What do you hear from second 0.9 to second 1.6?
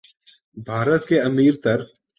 کے امیر